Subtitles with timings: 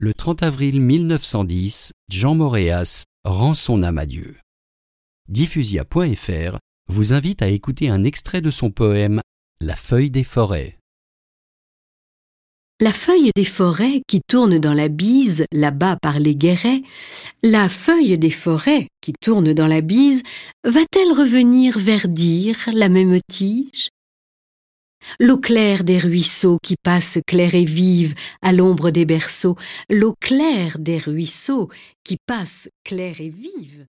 [0.00, 4.36] Le 30 avril 1910, Jean Moréas rend son âme à Dieu.
[5.26, 9.20] Diffusia.fr vous invite à écouter un extrait de son poème
[9.60, 10.78] La feuille des forêts.
[12.80, 16.82] La feuille des forêts qui tourne dans la bise, là-bas par les guérets,
[17.42, 20.22] la feuille des forêts qui tourne dans la bise,
[20.62, 23.88] va-t-elle revenir verdir la même tige?
[25.18, 29.56] L'eau claire des ruisseaux qui passe claire et vive à l'ombre des berceaux,
[29.88, 31.68] l'eau claire des ruisseaux
[32.04, 33.86] qui passe claire et vive